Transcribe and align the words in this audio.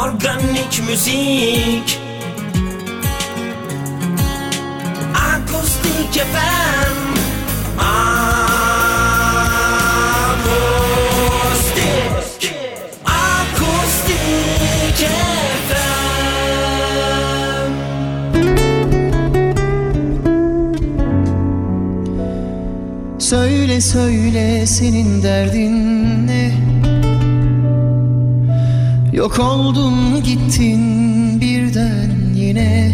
Organik 0.00 0.82
müzik. 0.88 2.00
Akustik 5.14 6.14
FM 6.14 6.98
Akustik. 11.60 12.54
Akustik 13.04 14.18
FM 15.68 15.80
Söyle 23.18 23.80
söyle 23.80 24.66
senin 24.66 25.22
derdin 25.22 26.26
ne 26.26 26.39
Yok 29.20 29.38
oldun 29.38 30.22
gittin 30.24 30.80
birden 31.40 32.10
yine. 32.34 32.92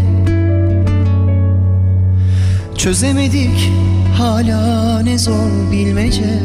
Çözemedik 2.76 3.70
hala 4.18 5.00
ne 5.02 5.18
zor 5.18 5.72
bilmece. 5.72 6.40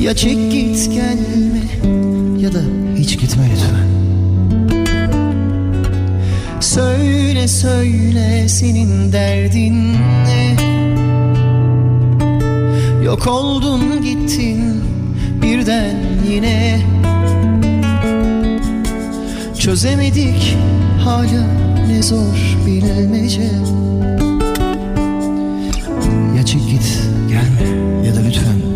Ya 0.00 0.16
çek 0.16 0.52
git 0.52 0.90
gelme 0.94 1.62
ya 2.38 2.52
da 2.52 2.60
hiç 2.96 3.18
gitme 3.18 3.44
lütfen. 3.52 3.88
Söyle 6.60 7.48
söyle 7.48 8.48
senin 8.48 9.12
derdin 9.12 9.92
ne? 10.24 10.56
Yok 13.04 13.26
oldun 13.26 14.02
gittin 14.02 14.84
birden 15.42 15.96
yine 16.30 16.80
Çözemedik 19.62 20.56
hala 21.04 21.46
ne 21.88 22.02
zor 22.02 22.58
bilmece. 22.66 23.50
Ya 26.36 26.46
çek 26.46 26.70
git 26.70 27.02
gelme 27.28 27.68
ya 28.06 28.16
da 28.16 28.20
lütfen 28.20 28.71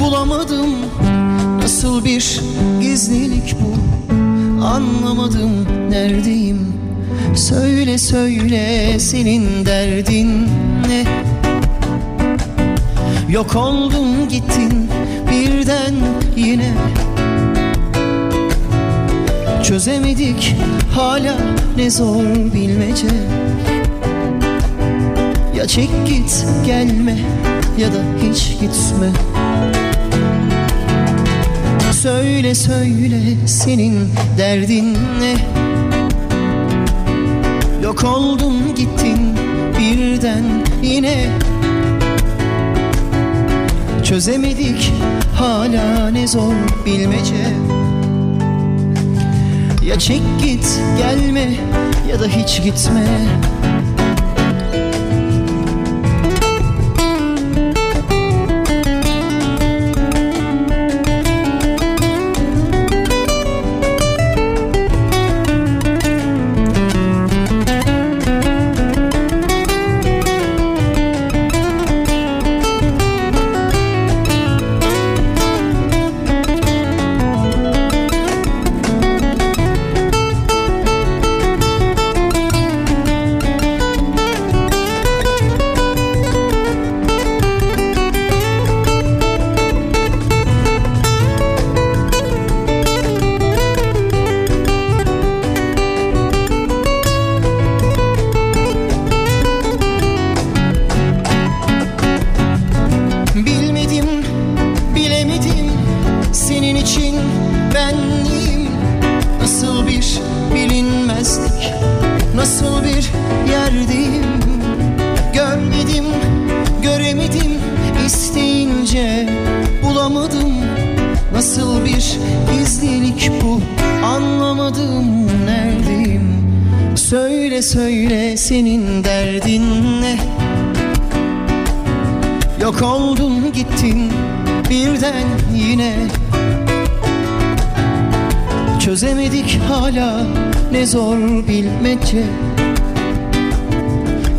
bulamadım. 0.00 0.70
Nasıl 1.62 2.04
bir 2.04 2.40
gizlilik 2.80 3.56
bu? 3.60 3.76
Anlamadım 4.64 5.50
neredeyim 5.90 6.76
Söyle 7.36 7.98
söyle 7.98 8.98
senin 8.98 9.66
derdin 9.66 10.48
ne? 10.88 11.04
Yok 13.28 13.56
oldun 13.56 14.28
gittin 14.28 14.90
birden 15.30 15.94
yine. 16.36 16.72
Çözemedik 19.62 20.56
hala 20.94 21.36
ne 21.76 21.90
zor 21.90 22.24
bilmece. 22.54 23.06
Ya 25.56 25.66
çek 25.66 25.90
git 26.06 26.46
gelme 26.66 27.16
ya 27.78 27.92
da 27.92 28.02
hiç 28.22 28.60
gitme. 28.60 29.10
Söyle 31.92 32.54
söyle 32.54 33.20
senin 33.46 34.08
derdin 34.38 34.94
ne? 35.20 35.36
Yok 37.82 38.04
oldun 38.04 38.74
gittin 38.76 39.36
birden 39.78 40.44
yine. 40.82 41.26
Çözemedik 44.04 44.92
hala 45.38 46.10
ne 46.10 46.26
zor 46.26 46.54
bilmece. 46.86 47.46
Ya 49.86 49.98
çek 49.98 50.22
git 50.42 50.80
gelme 50.98 51.48
ya 52.10 52.20
da 52.20 52.26
hiç 52.26 52.62
gitme 52.62 53.06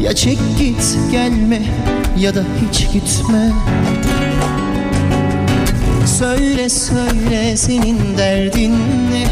Ya 0.02 0.16
çek 0.16 0.38
git 0.60 0.98
gelme 1.12 1.62
ya 2.20 2.36
da 2.36 2.44
hiç 2.62 2.92
gitme. 2.94 3.52
Söyle 6.06 6.70
söyle 6.70 7.58
senin 7.58 8.18
derdin 8.18 8.76
ne? 9.12 9.28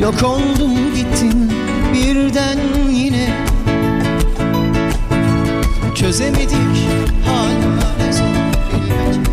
Yok 0.00 0.22
oldum 0.22 0.94
gittin 0.94 1.52
birden 1.94 2.58
yine. 2.92 3.28
Çözemedik 5.94 6.52
hala 7.26 8.06
ne 8.06 8.12
zor 8.12 8.24
bilmek 8.72 9.26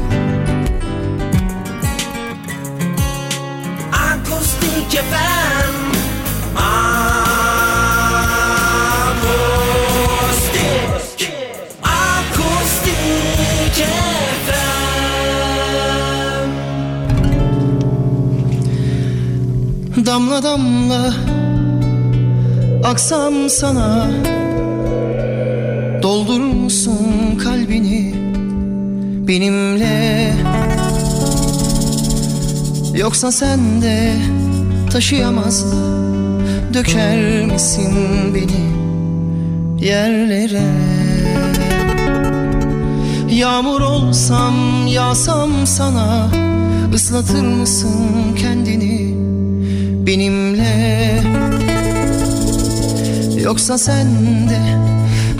Akustik 3.94 4.96
efendim 4.96 5.53
Damla 20.33 20.44
damla 20.44 21.13
aksam 22.83 23.50
sana. 23.50 24.07
Doldurur 26.03 26.53
musun 26.53 27.38
kalbini 27.44 28.13
benimle? 29.27 30.33
Yoksa 32.95 33.31
sen 33.31 33.81
de 33.81 34.13
taşıyamaz 34.91 35.65
Döker 36.74 37.45
misin 37.45 37.94
beni 38.35 38.65
yerlere? 39.85 40.71
Yağmur 43.31 43.81
olsam 43.81 44.88
yağsam 44.88 45.51
sana 45.65 46.27
ıslatır 46.94 47.45
mısın 47.45 48.35
kendini 48.39 49.03
benimle. 50.08 51.24
Yoksa 53.44 53.78
sen 53.78 54.08
de 54.50 54.60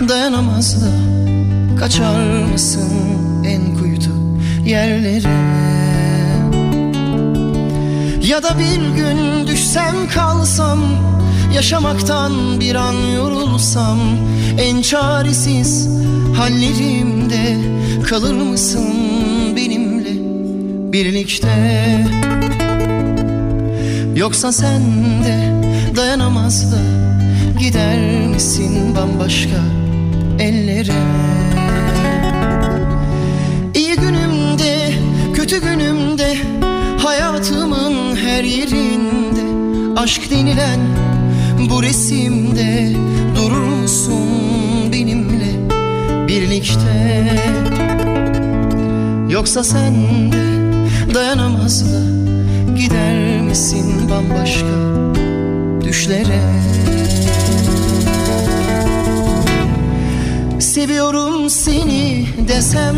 dayanamaz 0.08 0.82
da 0.82 0.90
Kaçar 1.80 2.42
mısın 2.52 2.90
en 3.46 3.78
kuytu 3.78 4.10
yerlere? 4.64 5.32
Ya 8.26 8.42
da 8.42 8.58
bir 8.58 8.96
gün 8.96 9.46
düşsem 9.46 10.08
kalsam 10.14 10.80
Yaşamaktan 11.54 12.60
bir 12.60 12.74
an 12.74 12.94
yorulsam 13.16 13.98
En 14.58 14.82
çaresiz 14.82 15.88
hallerimde 16.36 17.56
Kalır 18.08 18.34
mısın 18.34 18.94
benimle 19.56 20.12
birlikte 20.92 21.48
Yoksa 24.16 24.52
sen 24.52 24.82
de 25.24 25.52
dayanamaz 25.96 26.72
da 26.72 26.78
Gider 27.58 28.26
misin 28.28 28.96
bambaşka 28.96 29.60
ellere? 30.38 31.02
İyi 33.74 33.96
günümde 33.96 34.92
kötü 35.34 35.60
günümde 35.60 36.36
Hayatımın 36.98 38.16
her 38.16 38.44
yerinde 38.44 39.40
Aşk 40.00 40.30
denilen 40.30 40.80
bu 41.70 41.82
resimde 41.82 42.92
Durur 43.36 43.66
musun 43.66 44.28
benimle 44.92 45.68
birlikte? 46.28 47.24
Yoksa 49.28 49.64
sen 49.64 49.94
de 50.32 51.14
dayanamaz 51.14 51.92
da 51.92 52.13
Gider 52.76 53.40
misin 53.40 54.10
bambaşka 54.10 54.66
düşlere? 55.84 56.40
Seviyorum 60.58 61.50
seni 61.50 62.26
desem 62.48 62.96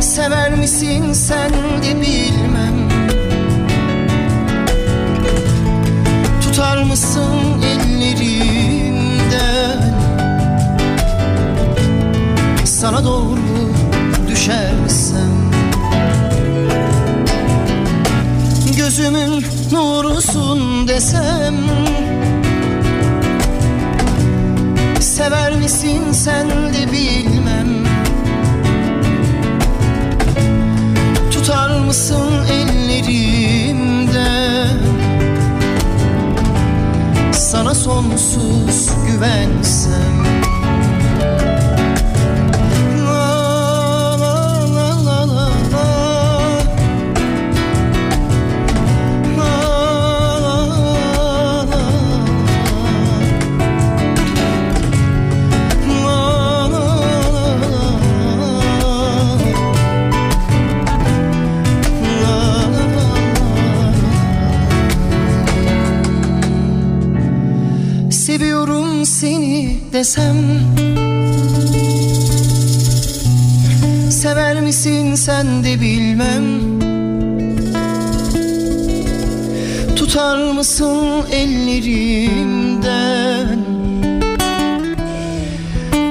Sever 0.00 0.50
misin 0.50 1.12
sen 1.12 1.50
de 1.50 2.00
bilmem 2.00 2.07
Sever 74.58 74.66
misin 74.66 75.14
sen 75.14 75.64
de 75.64 75.80
bilmem. 75.80 76.44
Tutar 79.96 80.52
mısın 80.52 81.26
ellerimden? 81.32 82.78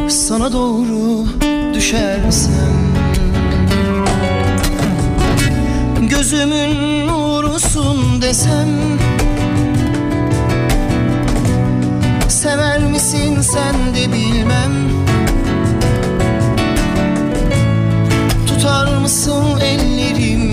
Sana 0.10 0.54
doğru 0.54 1.26
düşersem. 1.74 2.94
Gözümün 6.10 7.08
nurusun 7.08 8.22
desem. 8.22 8.70
Sever 12.30 12.80
misin 12.80 13.42
sen 13.42 13.76
de 13.96 14.14
bilmem 14.14 14.97
Tutar 18.68 18.98
mısın 18.98 19.60
ellerimden 19.62 20.52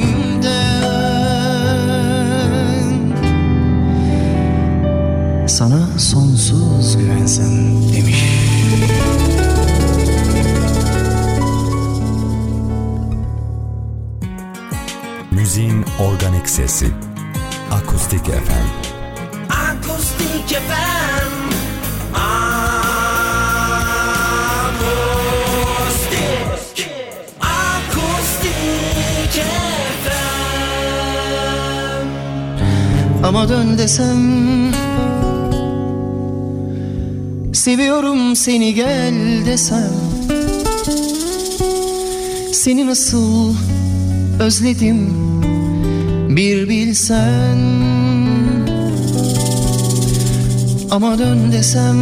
Sana 5.48 5.98
sonsuz 5.98 6.96
güvensem 6.96 7.82
demiş 7.92 8.24
Müziğin 15.30 15.84
organik 16.00 16.48
sesi. 16.48 16.86
Akustik 17.70 18.24
FM. 18.24 18.68
Akustik 19.50 20.48
FM 20.48 21.03
Ama 33.24 33.48
dön 33.48 33.78
desem 33.78 34.72
Seviyorum 37.52 38.36
seni 38.36 38.74
gel 38.74 39.46
desem 39.46 39.92
Seni 42.52 42.86
nasıl 42.86 43.54
özledim 44.40 45.10
bir 46.28 46.68
bilsen. 46.68 47.58
Ama 50.90 51.18
dön 51.18 51.52
desem 51.52 51.96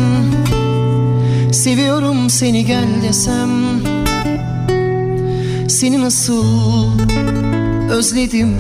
Seviyorum 1.53 2.31
seni 2.31 2.65
gel 2.67 3.03
desem 3.03 3.51
Seni 5.69 6.01
nasıl 6.01 6.45
özledim 7.91 8.57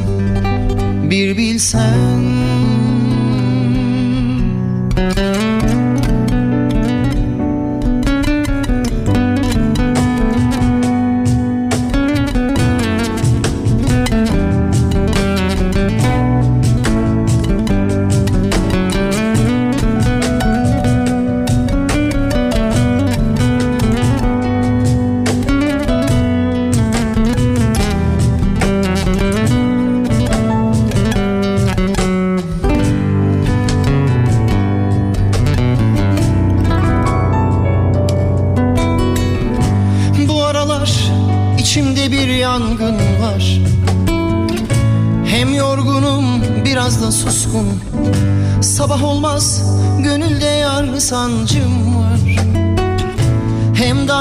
bir 1.11 1.37
bilsen 1.37 2.51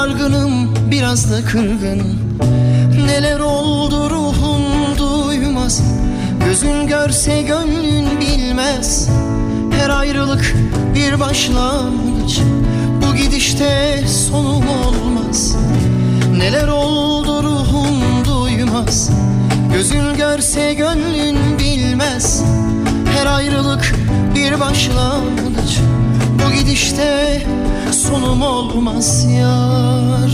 dargınım 0.02 0.74
biraz 0.90 1.32
da 1.32 1.44
kırgın 1.44 2.02
Neler 3.06 3.40
oldu 3.40 4.10
ruhum 4.10 4.62
duymaz. 4.98 5.82
Gözün 6.44 6.86
görse 6.86 7.42
gönlün 7.42 8.20
bilmez. 8.20 9.08
Her 9.70 9.90
ayrılık 9.90 10.54
bir 10.94 11.20
başlangıç. 11.20 12.40
Bu 13.02 13.14
gidişte 13.14 14.04
sonum 14.06 14.68
olmaz. 14.68 15.56
Neler 16.36 16.68
oldu 16.68 17.42
ruhum 17.42 18.24
duymaz. 18.24 19.10
Gözün 19.74 20.16
görse 20.16 20.74
gönlün 20.74 21.58
bilmez. 21.58 22.42
Her 23.16 23.26
ayrılık 23.26 23.94
bir 24.34 24.60
başlangıç 24.60 25.91
Bu 26.46 26.52
gidişte 26.52 27.42
sonum 27.92 28.42
olmaz 28.42 29.24
yar. 29.24 30.30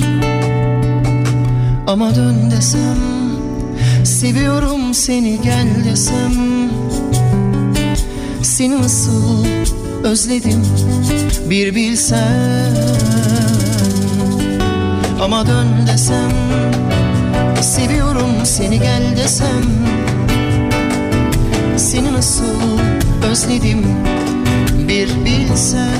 Ama 1.86 2.14
dön 2.14 2.50
desem 2.50 2.98
Seviyorum 4.04 4.94
seni 4.94 5.40
gel 5.42 5.84
desem. 5.84 6.32
Seni 8.42 8.82
nasıl 8.82 9.44
özledim 10.04 10.66
bir 11.50 11.74
bilsen. 11.74 12.76
Ama 15.22 15.46
dön 15.46 15.68
desem 15.86 16.32
Seviyorum 17.62 18.30
seni 18.44 18.78
gel 18.78 19.16
desem. 19.16 19.64
Seni 21.76 22.12
nasıl 22.12 22.78
özledim 23.30 23.86
bir 24.88 25.08
bilsen 25.24 25.94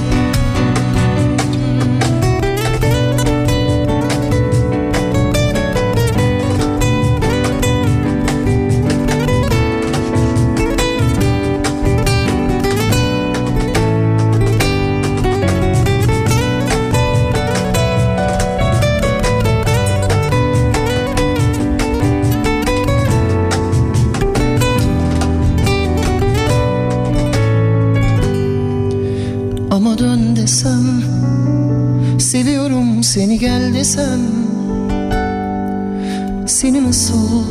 Seni 36.59 36.85
nasıl 36.85 37.45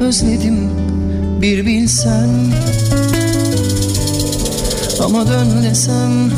özledim 0.00 0.70
bir 1.40 1.66
bilsen. 1.66 2.28
Ama 5.04 5.28
dön 5.28 5.62
desem 5.62 6.30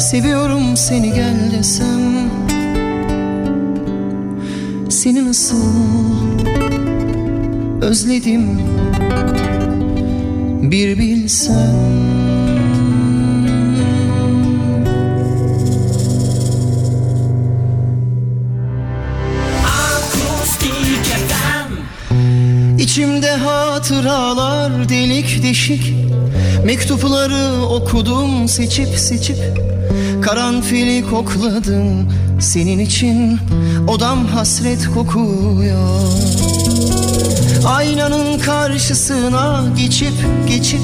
Seviyorum 0.00 0.76
seni 0.76 1.14
gel 1.14 1.52
desem. 1.58 2.30
Seni 4.88 5.28
nasıl 5.28 5.74
özledim 7.82 8.60
bir 10.62 10.98
bilsen 10.98 12.11
Hatıralar 23.32 24.88
delik 24.88 25.42
deşik. 25.42 25.94
Mektupları 26.64 27.66
okudum 27.66 28.48
seçip 28.48 28.88
seçip. 28.88 29.36
Karanfili 30.22 31.04
kokladım 31.10 32.12
senin 32.40 32.78
için. 32.78 33.38
Odam 33.88 34.26
hasret 34.26 34.88
kokuyor. 34.94 36.02
Aynanın 37.66 38.38
karşısına 38.38 39.64
geçip 39.78 40.14
geçip. 40.48 40.80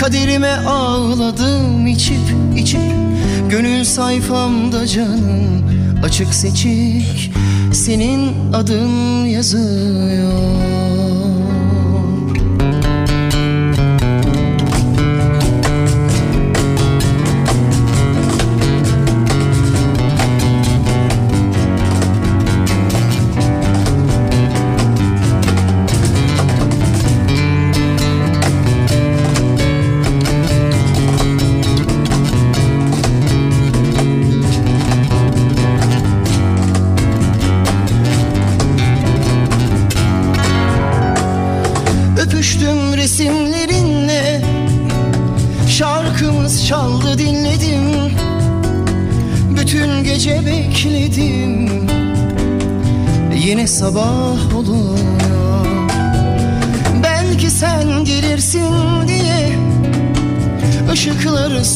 Kaderime 0.00 0.52
ağladım 0.52 1.86
içip 1.86 2.34
içip. 2.56 2.80
Gönül 3.50 3.84
sayfamda 3.84 4.86
canım 4.86 5.66
açık 6.04 6.34
seçik. 6.34 7.32
Senin 7.72 8.52
adın 8.52 9.24
yazıyor 9.24 10.85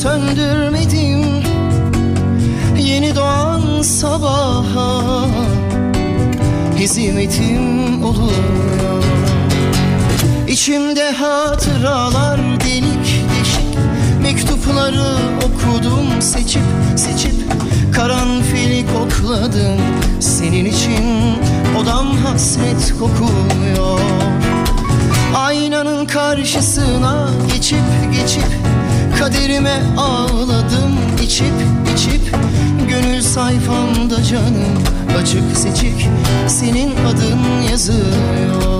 söndürmedim 0.02 1.24
Yeni 2.78 3.16
doğan 3.16 3.82
sabaha. 3.82 5.26
Hizmetim 6.76 8.04
oluyor 8.04 9.04
İçimde 10.48 11.10
hatıralar 11.10 12.40
delik 12.60 13.24
deşik. 13.30 13.78
Mektupları 14.22 15.16
okudum 15.36 16.22
seçip 16.22 16.62
seçip 16.96 17.34
Karanfili 17.92 18.84
kokladım. 18.86 19.80
Senin 20.20 20.64
için 20.64 21.36
Odam 21.82 22.16
hasret 22.16 22.94
kokuyor 22.98 24.00
Aynanın 25.34 26.06
karşısına 26.06 27.28
geçip 27.52 27.84
geçip 28.12 28.79
Kaderime 29.20 29.82
ağladım. 29.96 30.98
İçip 31.22 31.52
içip 31.94 32.36
Gönül 32.88 33.22
sayfamda 33.22 34.24
canım 34.24 34.84
açık 35.18 35.56
seçik. 35.56 36.08
Senin 36.48 36.90
adın 37.06 37.62
yazıyor 37.70 38.79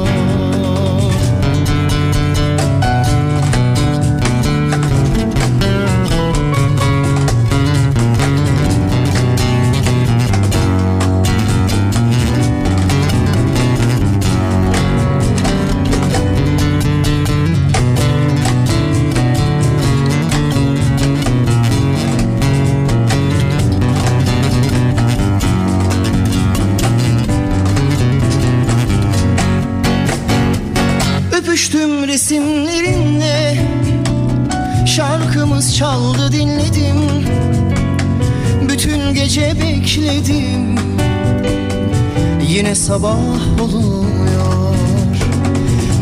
sabah 43.00 43.62
oluyor 43.62 44.75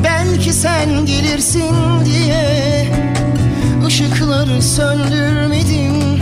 Belki 0.04 0.52
sen 0.52 1.06
gelirsin 1.06 1.74
diye 2.04 2.86
ışıkları 3.86 4.62
söndürmedim. 4.62 6.18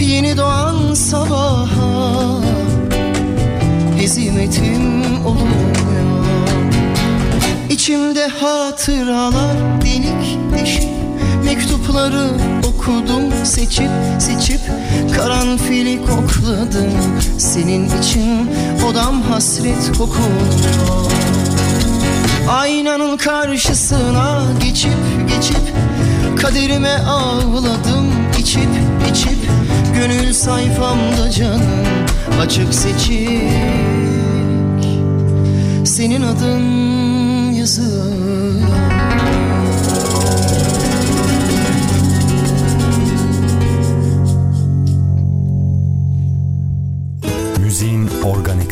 Yeni 0.00 0.36
doğan 0.36 0.94
sabaha 0.94 2.40
Hezimetim 3.98 5.26
oluyor 5.26 6.24
İçimde 7.70 8.28
hatıralar 8.28 9.82
delik 9.82 10.38
deşik 10.52 10.88
Mektupları 11.44 12.59
okudum 12.80 13.44
seçip 13.44 13.90
seçip 14.18 14.60
Karanfili 15.16 16.00
kokladım. 16.00 16.92
Senin 17.38 17.84
için 18.00 18.50
odam 18.90 19.22
hasret 19.22 19.98
kokuyor. 19.98 21.10
Aynanın 22.48 23.16
karşısına 23.16 24.42
geçip 24.64 24.98
geçip 25.28 25.74
Kaderime 26.42 26.98
ağladım. 26.98 28.12
İçip 28.38 28.70
içip 29.10 29.38
Gönül 29.94 30.32
sayfamda 30.32 31.30
canım 31.30 31.84
açık 32.40 32.74
seçik. 32.74 33.42
Senin 35.84 36.22
adın 36.22 36.99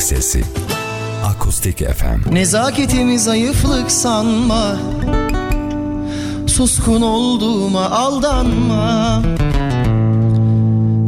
sesi. 0.09 0.43
Akustik 1.25 1.79
FM. 1.79 2.35
Nezaketimi 2.35 3.19
zayıflık 3.19 3.91
sanma 3.91 4.77
Suskun 6.47 7.03
olduğuma 7.03 7.91
aldanma 7.91 9.23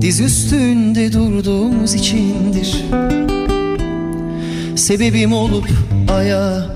Diz 0.01 0.21
üstünde 0.21 1.13
durduğumuz 1.13 1.95
içindir 1.95 2.85
Sebebim 4.77 5.33
olup 5.33 5.69
aya 6.11 6.67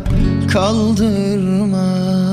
kaldırma 0.53 2.24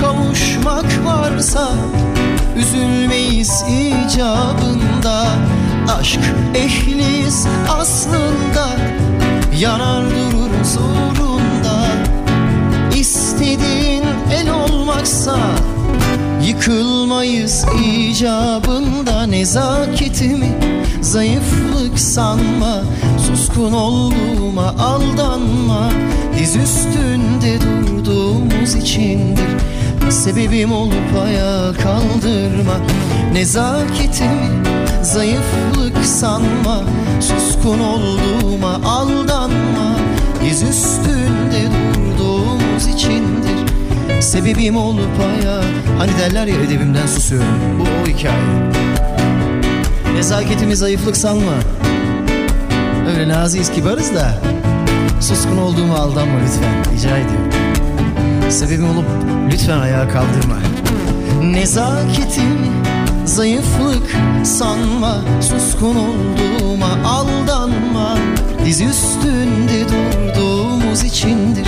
kavuşmak 0.00 1.04
varsa 1.04 1.68
Üzülmeyiz 2.56 3.64
icabında 3.68 5.24
Aşk 6.00 6.20
ehliyiz 6.54 7.46
aslında. 7.70 8.68
Yanar 9.58 10.04
dururuz 10.04 10.76
uğrunda 10.76 11.86
İstediğin 12.94 14.04
el 14.32 14.50
olmaksa 14.50 15.38
Yıkılmayız 16.44 17.64
icabında. 17.84 19.26
Nezaketimi 19.26 20.58
Zayıflık 21.00 21.98
sanma 21.98 22.82
Suskun 23.48 23.72
olduğuma 23.72 24.74
aldanma. 24.78 25.90
Diz 26.38 26.56
üstünde 26.56 27.58
durduğumuz 27.60 28.74
içindir. 28.74 29.48
Sebebim 30.10 30.72
olup 30.72 31.22
ayağa 31.24 31.72
kaldırma. 31.72 32.76
Nezaketimi 33.32 34.50
zayıflık 35.02 36.04
sanma. 36.04 36.82
Suskun 37.20 37.78
olduğuma 37.78 38.74
aldanma. 38.74 39.96
Diz 40.44 40.62
üstünde 40.62 41.62
durduğumuz 41.94 42.86
içindir. 42.94 43.72
Sebebim 44.20 44.76
olup 44.76 45.20
ayağa 45.20 45.62
Hani 45.98 46.10
derler 46.18 46.46
ya 46.46 46.54
edebimden 46.54 47.06
susuyorum. 47.06 47.48
Bu 47.78 47.82
o 47.82 48.06
hikaye. 48.08 48.34
Nezaketimi 50.14 50.76
zayıflık 50.76 51.16
sanma 51.16 51.52
Öyle 53.18 53.28
naziyiz 53.28 53.72
kibarız 53.72 54.14
da. 54.14 54.34
Suskun 55.20 55.56
olduğumu 55.56 55.94
aldanma 55.94 56.38
lütfen 56.38 56.94
Rica 56.94 57.16
ediyorum. 57.16 57.50
Sebebim 58.50 58.90
olup 58.90 59.04
lütfen 59.52 59.78
ayağa 59.78 60.08
kaldırma. 60.08 60.56
Nezaketimi 61.42 62.68
zayıflık 63.24 64.16
sanma 64.44 65.16
Suskun 65.40 65.96
olduğuma 65.96 67.08
aldanma. 67.08 68.18
Diz 68.64 68.80
üstünde 68.80 69.86
durduğumuz 69.88 71.02
içindir 71.02 71.66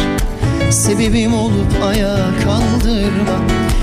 Sebebim 0.91 1.35
olup 1.35 1.83
ayağa 1.85 2.31
kaldırma. 2.45 3.39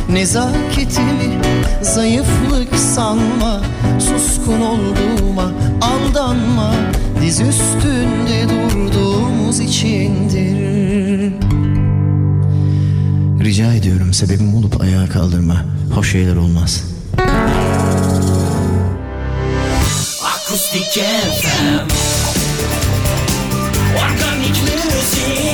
Nezaketimi 0.10 1.42
zayıflık 1.82 2.76
sanma. 2.76 3.62
Suskun 4.00 4.62
olduğuma 4.62 5.52
aldanma. 5.82 6.74
Diz 7.22 7.40
üstünde 7.40 8.46
durduğumuz 8.50 9.60
içindir. 9.60 11.34
Rica 13.44 13.74
ediyorum 13.74 14.14
sebebim 14.14 14.56
olup 14.56 14.82
ayağa 14.82 15.10
kaldırma. 15.10 15.66
Hoş 15.96 16.12
şeyler 16.12 16.36
olmaz. 16.36 16.84
Akustik 20.24 21.04
FM 21.42 21.88
Organik 23.96 24.64
müzik 24.64 25.47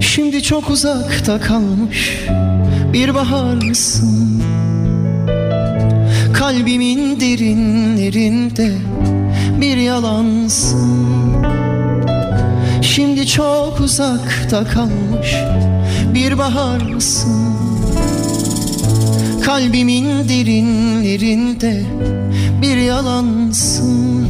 Şimdi 0.00 0.42
çok 0.42 0.70
uzakta 0.70 1.40
kalmış 1.40 2.26
bir 2.92 3.14
baharsın 3.14 4.42
Kalbimin 6.38 7.20
derinlerinde 7.20 8.72
bir 9.60 9.76
yalansın. 9.76 11.46
Şimdi 12.82 13.26
çok 13.26 13.80
uzakta 13.80 14.64
kalmış 14.64 15.34
bir 16.14 16.38
baharsın 16.38 17.47
Kalbimin 19.48 20.28
derinlerinde 20.28 21.82
bir 22.62 22.76
yalansın. 22.76 24.28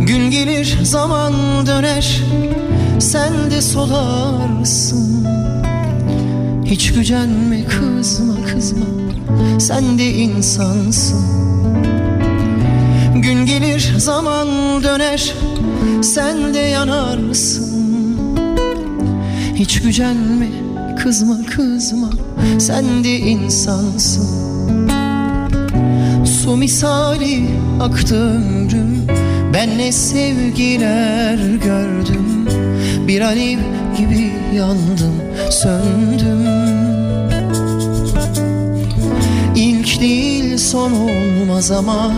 Gün 0.00 0.30
gelir 0.30 0.78
zaman 0.82 1.32
döner 1.66 2.22
sen 2.98 3.50
de 3.50 3.62
solarsın. 3.62 5.26
Hiç 6.64 6.92
gücenme 6.92 7.64
kızma 7.64 8.34
kızma 8.46 8.86
sen 9.58 9.98
de 9.98 10.10
insansın. 10.14 11.26
Gün 13.14 13.46
gelir 13.46 13.94
zaman 13.98 14.48
döner 14.82 15.34
Sen 16.02 16.54
de 16.54 16.58
yanarsın. 16.58 17.86
Hiç 19.54 19.82
gücenme 19.82 20.48
kızma 21.02 21.36
kızma 21.46 22.25
Sen 22.58 23.04
de 23.04 23.16
insansın. 23.16 24.26
Su 26.24 26.56
misali 26.56 27.48
aktı 27.80 28.16
ömrüm 28.16 29.06
Ben 29.54 29.78
ne 29.78 29.92
sevgiler 29.92 31.38
gördüm. 31.64 32.46
Bir 33.08 33.20
alev 33.20 33.58
gibi 33.98 34.32
yandım 34.56 35.14
söndüm. 35.50 36.46
İlk 39.56 40.00
değil 40.00 40.58
son 40.58 40.92
olmaz 40.92 41.70
ama 41.70 42.12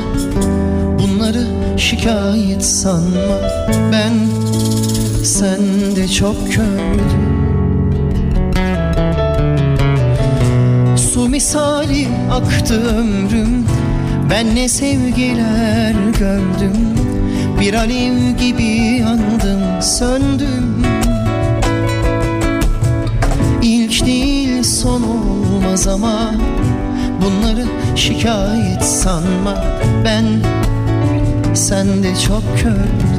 Bunları 0.98 1.46
şikayet 1.76 2.64
sanma. 2.64 3.40
Ben 3.92 4.14
sende 5.24 6.08
çok 6.08 6.52
kördüm 6.52 7.27
misali 11.38 12.08
aktı 12.30 12.98
ömrüm. 12.98 13.66
Ben 14.30 14.54
ne 14.54 14.68
sevgiler 14.68 15.94
gördüm. 16.18 16.76
Bir 17.60 17.74
alev 17.74 18.36
gibi 18.36 18.64
yandım 19.00 19.82
söndüm. 19.82 20.82
İlk 23.62 24.06
değil 24.06 24.62
son 24.62 25.02
olmaz 25.02 25.88
ama 25.88 26.30
Bunları 27.22 27.64
şikayet 27.96 28.84
sanma. 28.84 29.64
Ben 30.04 30.24
sende 31.54 32.14
çok 32.26 32.42
kördüm 32.62 33.17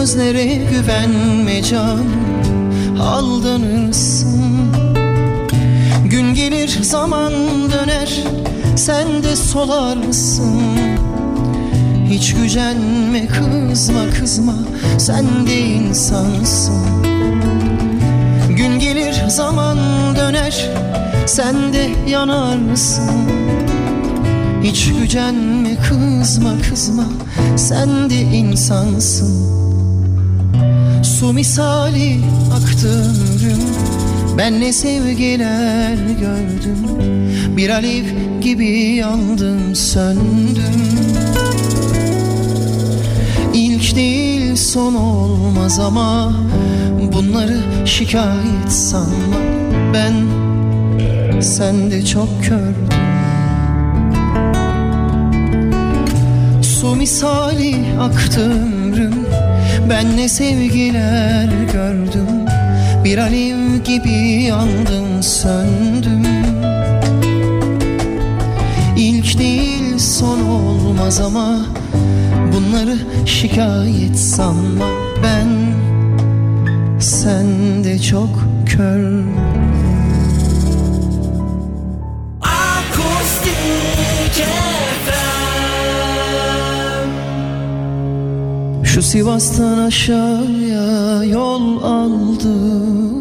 Sözlere 0.00 0.54
güvenme 0.54 1.62
canım 1.62 2.06
aldanırsın. 3.00 4.72
Gün 6.04 6.34
gelir 6.34 6.82
zaman 6.82 7.32
döner. 7.72 8.24
Sen 8.76 9.22
de 9.22 9.36
solarsın. 9.36 10.62
Hiç 12.08 12.34
gücenme 12.34 13.26
kızma 13.26 14.10
kızma. 14.20 14.54
Sen 14.98 15.46
de 15.46 15.58
insansın. 15.58 16.84
Gün 18.48 18.78
gelir 18.78 19.28
zaman 19.28 19.78
döner. 20.16 20.68
Sen 21.26 21.72
de 21.72 21.90
yanarsın. 22.08 23.10
Hiç 24.62 24.92
gücenme 25.00 25.76
kızma 25.88 26.52
kızma. 26.70 27.04
Sen 27.56 28.10
de 28.10 28.20
insansın 28.20 29.59
Su 31.20 31.32
misali 31.32 32.20
aktı 32.52 32.88
ömrüm 32.88 33.62
Ben 34.38 34.60
ne 34.60 34.72
sevgiler 34.72 35.94
gördüm 35.94 36.78
Bir 37.56 37.70
alev 37.70 38.04
gibi 38.40 38.94
yandım 38.94 39.74
söndüm. 39.74 40.80
İlk 43.54 43.96
değil 43.96 44.56
son 44.56 44.94
olmaz 44.94 45.78
ama 45.78 46.32
Bunları 47.12 47.60
şikayet 47.84 48.72
sanma 48.72 49.36
Ben 49.94 50.14
sende 51.40 52.04
çok 52.04 52.44
kördüm. 52.44 52.88
Su 56.62 56.96
misali 56.96 57.76
aktı 58.00 58.40
ömrüm 58.40 59.29
Ben 59.90 60.16
ne 60.16 60.28
sevgiler 60.28 61.48
gördüm. 61.72 62.46
Bir 63.04 63.18
alev 63.18 63.76
gibi 63.84 64.42
yandım 64.42 65.22
söndüm. 65.22 66.26
İlk 68.96 69.38
değil 69.38 69.98
son 69.98 70.40
olmaz 70.40 71.20
ama 71.20 71.58
Bunları 72.52 72.98
şikayet 73.26 74.18
sanma. 74.18 74.84
Ben 75.22 75.48
sende 77.00 77.98
çok 77.98 78.28
kör 78.66 79.24
Şu 88.94 89.02
Sivas'tan 89.02 89.78
aşağıya 89.78 91.24
yol 91.24 91.82
aldım 91.82 93.20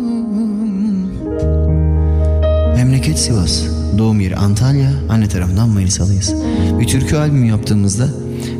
Memleket 2.76 3.20
Sivas, 3.20 3.64
doğum 3.98 4.20
yeri 4.20 4.36
Antalya, 4.36 4.92
anne 5.10 5.28
tarafından 5.28 5.70
Manisalıyız. 5.70 6.36
Bir 6.80 6.88
türkü 6.88 7.16
albümü 7.16 7.48
yaptığımızda 7.48 8.08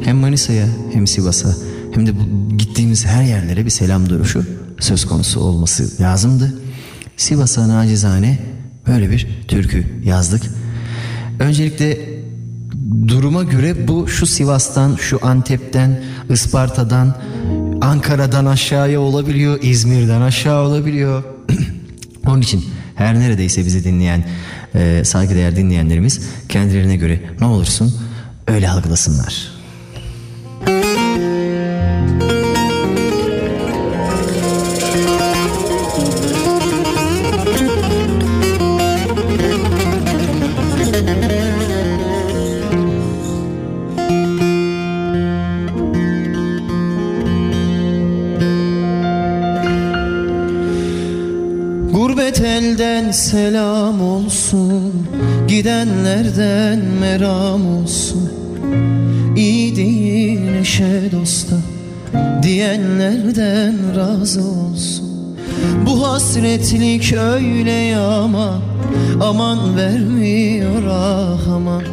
hem 0.04 0.18
Manisa'ya 0.18 0.68
hem 0.94 1.08
Sivas'a 1.08 1.56
hem 1.92 2.08
de 2.08 2.12
gittiğimiz 2.58 3.06
her 3.06 3.24
yerlere 3.24 3.66
bir 3.66 3.72
selam 3.72 4.10
duruşu 4.10 4.46
söz 4.80 5.06
konusu 5.06 5.40
olması 5.40 6.04
lazımdı. 6.04 6.54
Sivas'a 7.18 7.68
nacizane 7.68 8.40
böyle 8.88 9.12
bir 9.12 9.28
türkü 9.48 9.86
yazdık. 10.04 10.42
Öncelikle 11.40 12.19
duruma 13.08 13.44
göre 13.44 13.88
bu 13.88 14.08
şu 14.08 14.26
Sivas'tan, 14.26 14.96
şu 14.96 15.20
Antep'ten, 15.22 16.04
Isparta'dan, 16.30 17.16
Ankara'dan 17.82 18.46
aşağıya 18.46 19.02
olabiliyor, 19.02 19.60
İzmir'den 19.62 20.22
aşağı 20.22 20.68
olabiliyor. 20.68 21.24
Onun 22.28 22.42
için 22.42 22.66
her 22.96 23.20
neredeyse 23.20 23.66
bizi 23.66 23.84
dinleyen, 23.84 24.26
e, 24.76 25.02
saygıdeğer 25.06 25.56
dinleyenlerimiz 25.56 26.22
kendilerine 26.50 26.96
göre 26.96 27.22
ne 27.40 27.46
olursun 27.46 27.96
öyle 28.48 28.70
algılasınlar. 28.70 29.59
Selam 53.14 54.02
olsun 54.02 54.94
Gidenlerden 55.48 56.80
meram 56.80 57.78
olsun. 57.78 58.30
İyi 59.36 59.76
değil 59.76 60.40
neşe 60.40 61.12
dosta 61.12 61.56
diyenlerden 62.44 63.76
razı 63.96 64.40
olsun. 64.40 65.10
Bu 65.86 66.08
hasretlik 66.08 67.14
öyle 67.14 67.72
yaman 67.72 68.62
aman 69.22 69.78
vermiyor 69.78 70.84
ah 70.90 71.48
aman. 71.48 71.84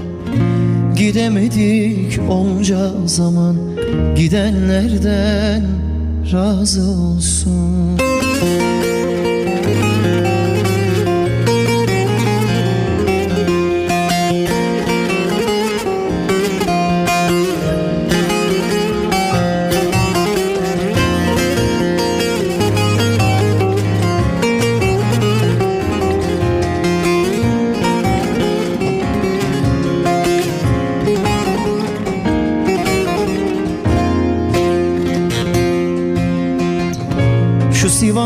Gidemedik 0.97 2.21
onca 2.31 2.91
zaman 3.07 3.57
gidenlerden 4.17 5.67
razı 6.33 6.83
olsun 6.83 7.86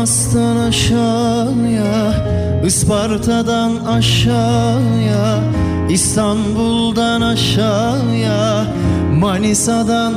Sivas'tan 0.05 0.57
aşağıya 0.57 2.13
Isparta'dan 2.65 3.85
aşağıya 3.85 5.39
İstanbul'dan 5.89 7.21
aşağıya 7.21 8.65
Manisa'dan 9.19 10.13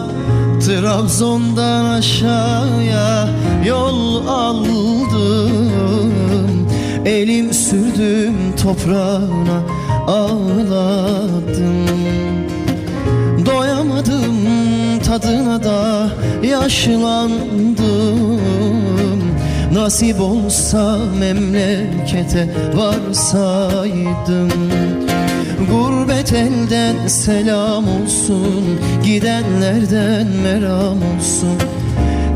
Trabzon'dan 0.61 1.85
aşağıya 1.85 3.29
Yol 3.67 4.27
aldım 4.27 6.13
Elim 7.05 7.53
sürdüm 7.53 8.35
toprağına 8.63 9.63
Ağladım. 10.07 11.87
Doyamadım 13.47 14.37
tadına 15.07 15.65
da 15.65 16.09
yaşlandım 16.43 18.44
Nasip 19.75 20.21
olsa 20.21 20.99
memlekete 21.19 22.49
varsaydım. 22.75 24.49
Gurbet 25.71 26.33
elden 26.33 27.07
selam 27.07 27.85
olsun 27.85 28.65
Gidenlerden 29.05 30.27
meram 30.27 30.99
olsun. 30.99 31.59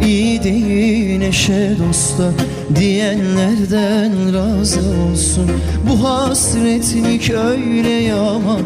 İyi 0.04 0.42
değil 0.42 1.20
eşe 1.20 1.76
dosta 1.78 2.30
diyenlerden 2.76 4.12
razı 4.34 4.80
olsun. 4.80 5.50
Bu 5.88 6.08
hasretlik 6.08 7.30
öyle 7.30 7.90
yaman 7.90 8.62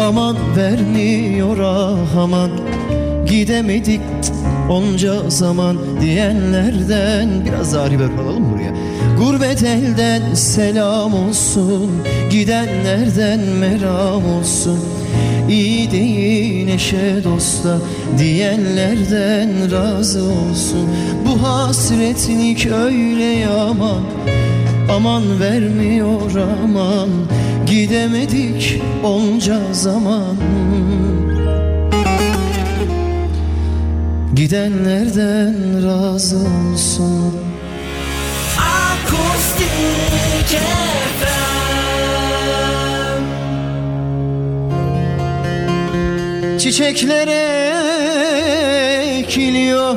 aman 0.00 0.36
vermiyor 0.56 1.58
ah 1.58 2.16
aman. 2.16 2.50
Gidemedik 3.26 4.00
onca 4.70 5.30
zaman 5.30 5.76
diyenlerden 6.00 7.28
Biraz 7.44 7.74
daha 7.74 7.90
river 7.90 8.08
alalım 8.22 8.52
buraya? 8.52 8.74
Gurbet 9.18 9.62
elden 9.62 10.34
selam 10.34 11.14
olsun 11.14 11.90
Gidenlerden 12.30 13.40
meram 13.40 14.38
olsun. 14.38 14.78
İyi 15.48 15.90
değil 15.90 16.66
neşe 16.66 17.24
dosta 17.24 17.78
diyenlerden 18.18 19.72
razı 19.72 20.22
olsun. 20.22 20.88
Bu 21.26 21.42
hasretlik 21.42 22.66
öyle 22.66 23.24
yaman 23.24 24.02
Aman 24.96 25.40
vermiyor 25.40 26.30
aman. 26.64 27.08
Gidemedik 27.66 28.82
onca 29.04 29.60
zaman 29.72 30.36
Gidenlerden 34.40 35.54
razı 35.86 36.36
olsun. 36.36 37.34
Akustik 38.58 39.68
FM 41.20 41.34
Çiçeklere 46.58 47.72
ekiliyor. 49.18 49.96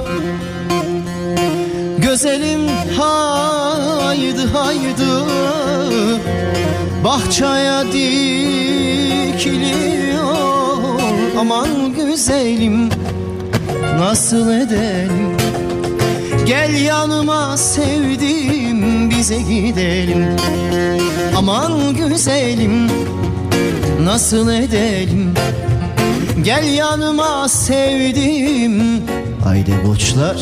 Gözelim 1.97 2.67
haydi 2.97 4.45
haydi. 4.53 5.11
Bahçaya 7.03 7.85
dikiliyor. 7.85 8.73
Aman 11.39 11.93
güzelim 11.93 12.92
nasıl 13.99 14.51
edelim? 14.51 15.37
Gel 16.45 16.81
yanıma 16.81 17.57
sevdim 17.57 19.09
bize 19.09 19.41
gidelim. 19.41 20.25
Aman 21.37 21.93
güzelim 21.95 22.89
nasıl 24.01 24.51
edelim? 24.51 25.33
Gel 26.41 26.73
yanıma 26.73 27.49
sevdim 27.49 29.01
Haydi 29.43 29.71
koçlar 29.85 30.37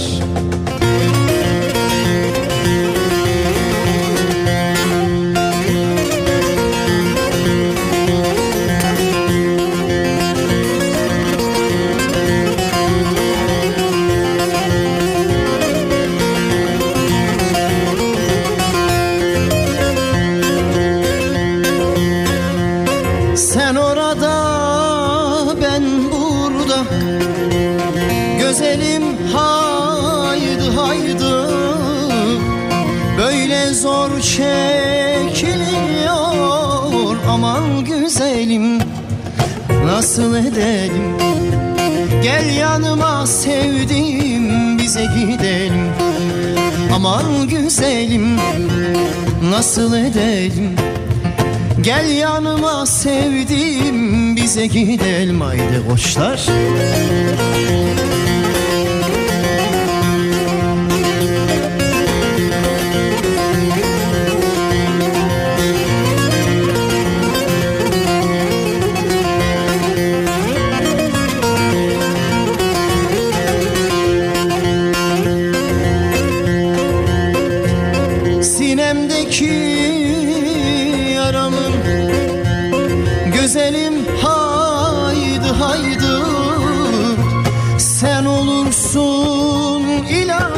sevdim 43.61 44.77
bize 44.77 45.05
gidelim. 45.05 45.91
Aman 46.93 47.47
güzelim 47.47 48.37
nasıl 49.51 49.97
edelim? 49.97 50.75
Gel 51.81 52.09
yanıma 52.09 52.85
sevdim 52.85 54.35
bize 54.35 54.67
gidelim. 54.67 55.41
Haydi 55.41 55.81
koçlar 55.89 56.47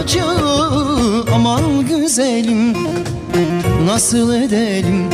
ilacı 0.03 0.23
Aman 1.35 1.87
güzelim 1.87 2.73
nasıl 3.85 4.33
edelim? 4.33 5.09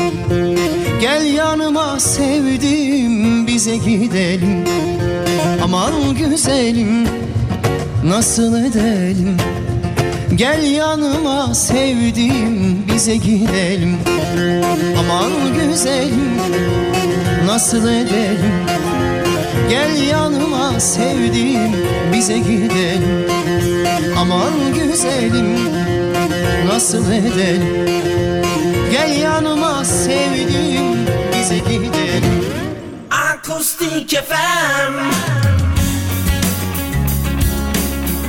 Gel 1.02 1.25
yanıma 1.25 1.99
sevdim 1.99 3.47
bize 3.47 3.78
gidelim. 3.78 4.65
Aman 5.63 5.93
güzelim 6.13 7.08
nasıl 8.04 8.56
edelim? 8.65 9.38
Gel 10.36 10.71
yanıma 10.71 11.54
sevdim 11.54 12.84
bize 12.93 13.15
gidelim. 13.15 13.97
Aman 14.99 15.32
güzelim 15.56 16.38
nasıl 17.45 17.88
edelim? 17.88 18.54
Gel 19.69 20.08
yanıma 20.08 20.80
sevdim 20.80 21.71
bize 22.13 22.38
gidelim 22.38 23.38
Aman 24.19 24.73
güzelim 24.73 25.58
nasıl 26.67 27.12
edelim? 27.12 27.88
Gel 28.91 29.19
yanıma 29.21 29.86
sevdiğim 29.86 31.08
bize 31.34 31.58
gidelim. 31.58 32.45
Akustik 33.12 34.10
FM 34.10 34.93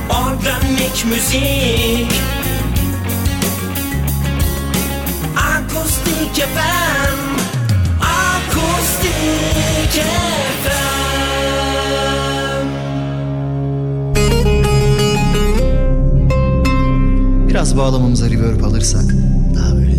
Organik 0.09 1.05
müzik. 1.05 2.11
Akustik 5.37 6.35
FM 6.35 7.17
Akustik 8.01 9.11
FM 10.63 10.80
Biraz 17.61 17.77
bağlamamıza 17.77 18.29
reverb 18.29 18.63
alırsak 18.63 19.05
daha 19.55 19.75
böyle. 19.75 19.91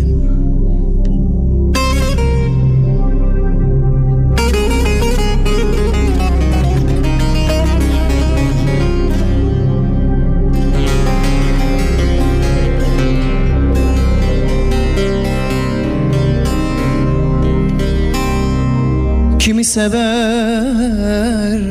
Kimi 19.39 19.63
sever, 19.65 21.61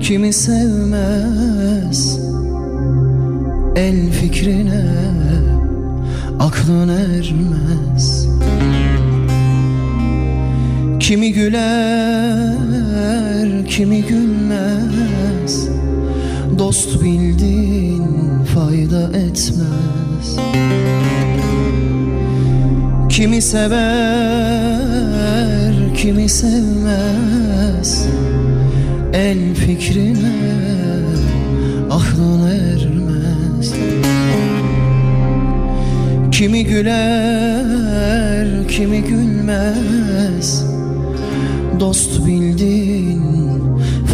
kimi 0.00 0.32
sevmez 0.32 2.29
El 3.80 4.10
fikrine 4.12 4.84
aklın 6.40 6.88
ermez. 6.88 8.28
Kimi 11.00 11.32
güler, 11.32 12.68
kimi 13.68 14.02
gülmez. 14.02 15.68
Dost 16.58 17.02
bildiğin 17.02 18.44
fayda 18.54 19.02
etmez. 19.02 20.36
Kimi 23.08 23.42
sever, 23.42 23.74
kimi 25.96 26.28
sevmez. 26.28 28.06
El 29.12 29.54
fikrine 29.54 30.32
aklın 31.90 32.50
ermez 32.50 32.69
Kimi 36.40 36.64
güler, 36.64 38.48
kimi 38.68 39.00
gülmez. 39.02 40.64
Dost 41.80 42.26
bildiğin 42.26 43.22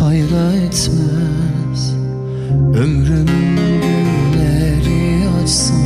fayda 0.00 0.52
etmez. 0.56 1.94
Ömrümün 2.74 3.56
günleri 3.82 5.28
açsın. 5.42 5.76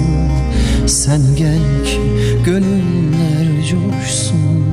Sen 0.86 1.20
gel 1.36 1.84
ki 1.84 2.00
gönüller 2.44 3.66
coşsun. 3.70 4.64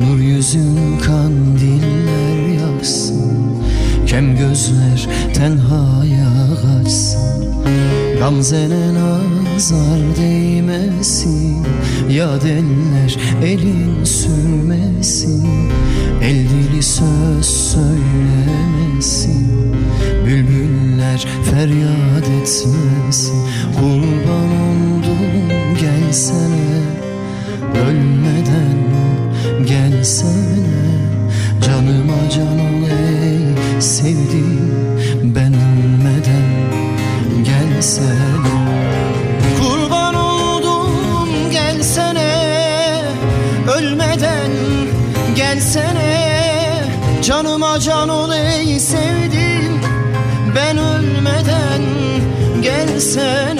Nur 0.00 0.18
yüzün 0.18 0.98
kandiller 1.06 2.48
yaksın. 2.60 3.62
Kem 4.06 4.36
gözler 4.36 5.08
tenhaya 5.34 6.32
kaçsın 6.62 7.46
Gamzene 8.18 8.94
nazar 8.94 10.16
değmesin 10.16 11.66
Ya 12.10 12.28
eller 12.28 13.16
elin 13.44 14.04
sürmesin 14.04 15.48
El 16.22 16.48
dili 16.48 16.82
söz 16.82 17.46
söylemesin 17.46 19.48
Bülbüller 20.26 21.26
feryat 21.50 22.28
etmesin 22.40 23.32
Kurban 23.74 24.50
oldum 24.50 25.74
gelsene 25.80 26.80
Ölmeden 27.88 28.78
gelsene 29.66 30.96
Canıma 31.66 32.30
can 32.34 32.58
ol 32.58 32.90
ey 32.90 33.80
sevdiğim 33.80 35.34
Ben 35.34 35.65
gelsene 37.76 38.08
Kurban 39.60 40.14
oldum 40.14 41.50
gelsene 41.50 42.32
Ölmeden 43.78 44.52
gelsene. 45.36 46.26
Canıma 47.22 47.80
can 47.80 48.08
ol 48.08 48.32
ey 48.32 48.80
sevdiğim 48.80 49.80
Ben 50.56 50.78
ölmeden 50.78 51.82
gelsene 52.62 53.55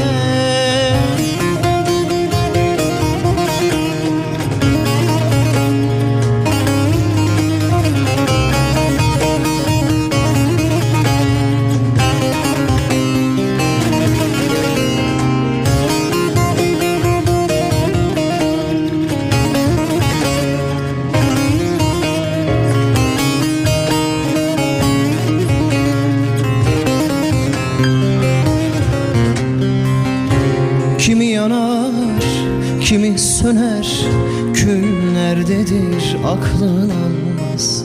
aklın 36.26 36.90
almaz. 36.90 37.84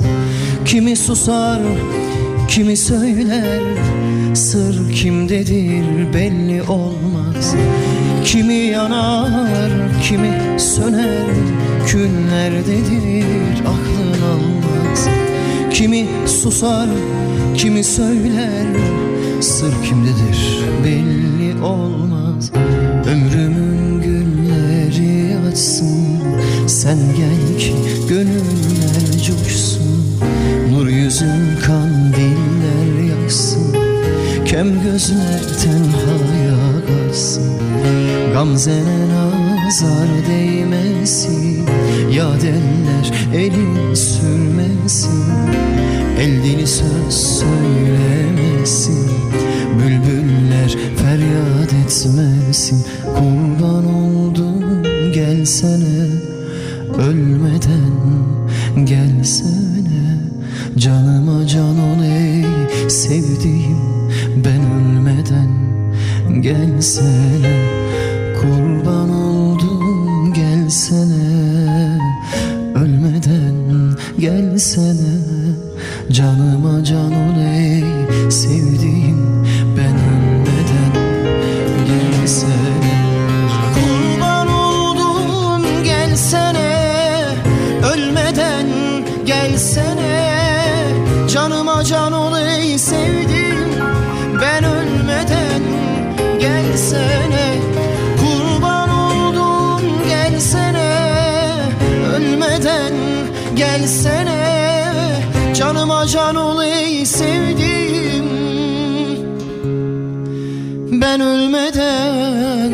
Kimi 0.66 0.96
susar, 0.96 1.62
kimi 2.48 2.78
söyler 2.78 3.62
Sır 4.34 4.94
kimdedir 4.94 6.14
belli 6.14 6.62
olmaz. 6.62 7.56
Kimi 8.26 8.54
yanar, 8.54 9.72
kimi 10.04 10.60
söner 10.60 11.26
Kül 11.88 12.10
nerededir 12.30 13.60
aklın 13.60 14.22
almaz. 14.32 15.08
Kimi 15.74 16.06
susar, 16.26 16.90
kimi 17.58 17.84
söyler 17.84 18.68
Sır 19.42 19.74
kimdedir 19.90 20.60
belli 20.84 21.64
olmaz. 21.64 22.52
Ömrümün 23.08 24.02
günleri 24.02 25.38
açsın 25.52 26.01
Sen 26.82 26.98
gel 27.18 27.60
ki 27.60 27.74
gönüller 28.10 29.24
coşsun 29.28 30.20
Nur 30.72 30.88
yüzün 30.88 31.60
kandiller 31.66 33.10
yaksın 33.10 33.76
Kem 34.46 34.84
gözler 34.84 35.42
tenhaya 35.64 36.58
kaçsın 36.88 37.54
Gamzene 38.34 39.10
nazar 39.10 40.08
değmesin 40.30 41.66
Yad 42.12 42.42
eller 42.42 43.36
elin 43.36 43.94
sürmesin 43.94 45.24
El 46.20 46.44
dili 46.44 46.68
söz 46.68 47.14
söylemesin 47.14 49.12
Bülbüller 49.80 50.78
feryat 50.98 51.74
etmesin. 51.74 52.86
Kurban 53.16 53.86
oldum 53.86 54.84
gelsene 55.14 55.81
Ölmeden 56.98 57.92
gelsene 58.86 60.20
Canıma 60.78 61.48
can 61.48 61.80
ol 61.80 62.04
ey 62.04 62.46
sevdiğim. 62.90 63.78
Ben 64.46 64.62
ölmeden 64.62 65.50
gelsene 66.42 67.56
Kurban 68.42 69.10
oldum 69.10 70.34
gelsene. 70.34 72.00
Ölmeden 72.76 73.56
gelsene 74.20 75.18
Canıma 76.12 76.84
can 76.84 77.12
ol 77.12 77.40
ey 77.40 77.84
sevdiğim 78.32 79.11
canıma 105.82 106.08
can 106.08 106.36
ol 106.36 106.64
ey 106.64 107.06
sevdiğim. 107.06 108.26
Ben 111.02 111.22
ölmeden 111.22 112.72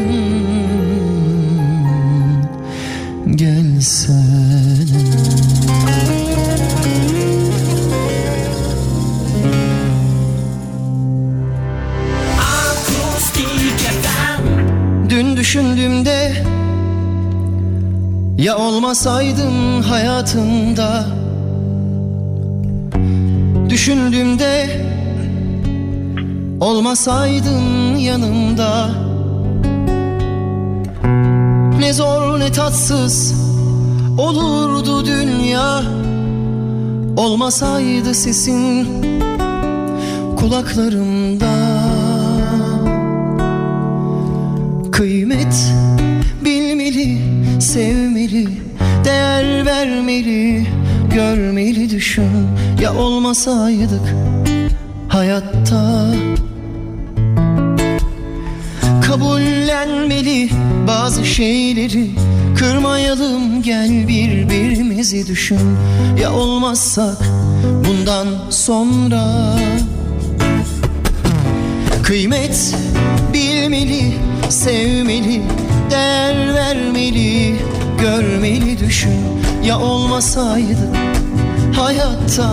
gelsene 3.36 4.18
Dün 15.10 15.38
düşündüğümde 15.38 16.44
Ya 18.38 18.58
olmasaydın 18.58 19.82
hayatımda 19.82 21.27
Düşündüğümde 23.88 24.68
Olmasaydın 26.60 27.96
yanımda. 27.96 28.90
Ne 31.80 31.94
zor 31.94 32.40
ne 32.40 32.52
tatsız 32.52 33.34
Olurdu 34.18 35.06
dünya. 35.06 35.82
Olmasaydı 37.18 38.14
sesin 38.14 38.88
Kulaklarımda. 40.38 41.56
Kıymet 44.92 45.74
bilmeli, 46.46 47.22
sevmeli, 47.62 48.48
değer 49.06 49.66
vermeli, 49.66 50.68
görmeli 51.14 51.90
düşün. 51.90 52.48
Ya 52.82 52.94
olmasaydık 52.96 54.16
hayatta? 55.08 56.14
Kabullenmeli 59.02 60.50
bazı 60.88 61.26
şeyleri. 61.26 62.12
Kırmayalım 62.58 63.62
gel 63.62 64.08
birbirimizi 64.08 65.28
düşün. 65.28 65.60
Ya 66.22 66.34
olmazsak 66.34 67.18
bundan 67.88 68.28
sonra? 68.50 69.56
Kıymet 72.04 72.76
bilmeli, 73.34 74.14
sevmeli, 74.50 75.42
değer 75.92 76.54
vermeli, 76.54 77.56
görmeli 78.00 78.80
düşün. 78.80 79.20
Ya 79.64 79.80
olmasaydı 79.80 80.90
hayatta? 81.76 82.50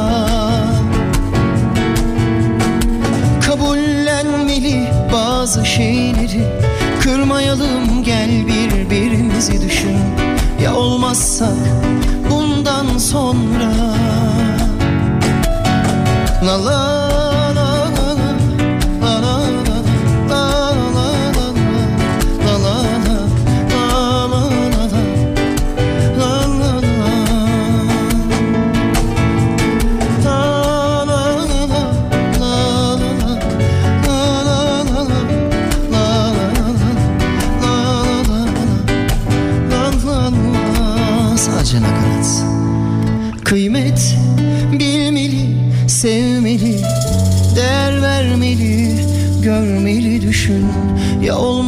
Kabullenmeli 3.47 4.89
bazı 5.13 5.67
şeyleri. 5.67 6.45
Kırmayalım 7.01 8.05
gel 8.05 8.31
birbirimizi 8.47 9.63
düşün. 9.69 9.99
Ya 10.63 10.75
olmazsak 10.75 11.49
bundan 12.31 12.99
sonra? 12.99 13.73
La 16.47 16.65
la 16.65 16.94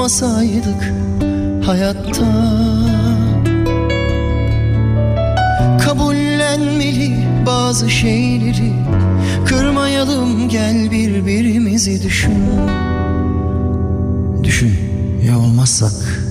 olmasaydık 0.07 0.93
hayatta. 1.67 2.27
Kabullenmeli 5.85 7.27
bazı 7.47 7.91
şeyleri 7.91 8.73
Kırmayalım 9.47 10.49
gel 10.49 10.91
birbirimizi 10.91 12.03
düşün. 12.03 12.35
Düşün 14.45 14.79
ya 15.29 15.39
olmazsak 15.39 16.25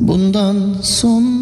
bundan 0.00 0.76
sonra 0.82 1.37